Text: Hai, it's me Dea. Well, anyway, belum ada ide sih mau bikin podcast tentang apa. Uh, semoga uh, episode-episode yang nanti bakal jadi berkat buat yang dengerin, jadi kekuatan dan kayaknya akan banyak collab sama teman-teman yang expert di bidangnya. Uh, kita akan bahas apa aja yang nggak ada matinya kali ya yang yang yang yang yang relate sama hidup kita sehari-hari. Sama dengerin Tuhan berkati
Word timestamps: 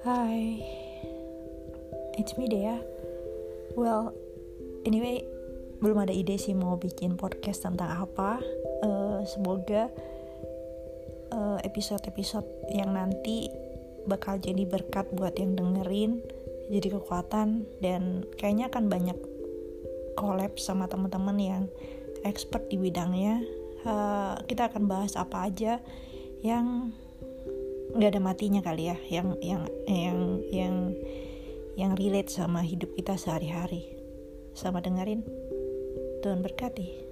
Hai, 0.00 0.56
it's 2.16 2.32
me 2.40 2.48
Dea. 2.48 2.80
Well, 3.76 4.16
anyway, 4.88 5.20
belum 5.84 6.08
ada 6.08 6.12
ide 6.16 6.40
sih 6.40 6.56
mau 6.56 6.80
bikin 6.80 7.20
podcast 7.20 7.68
tentang 7.68 8.08
apa. 8.08 8.40
Uh, 8.80 9.20
semoga 9.28 9.92
uh, 11.36 11.60
episode-episode 11.60 12.48
yang 12.72 12.96
nanti 12.96 13.52
bakal 14.08 14.40
jadi 14.40 14.64
berkat 14.64 15.04
buat 15.12 15.36
yang 15.36 15.52
dengerin, 15.52 16.24
jadi 16.72 16.96
kekuatan 16.96 17.68
dan 17.84 18.24
kayaknya 18.40 18.72
akan 18.72 18.88
banyak 18.88 19.18
collab 20.16 20.56
sama 20.56 20.88
teman-teman 20.88 21.36
yang 21.36 21.62
expert 22.24 22.72
di 22.72 22.80
bidangnya. 22.80 23.44
Uh, 23.84 24.40
kita 24.48 24.72
akan 24.72 24.88
bahas 24.88 25.12
apa 25.12 25.44
aja 25.44 25.76
yang 26.40 26.96
nggak 27.94 28.10
ada 28.16 28.20
matinya 28.22 28.60
kali 28.62 28.90
ya 28.90 28.96
yang 29.10 29.34
yang 29.42 29.62
yang 29.86 30.18
yang 30.50 30.76
yang 31.74 31.92
relate 31.98 32.30
sama 32.30 32.62
hidup 32.62 32.94
kita 32.94 33.18
sehari-hari. 33.18 33.96
Sama 34.54 34.82
dengerin 34.82 35.22
Tuhan 36.20 36.42
berkati 36.42 37.09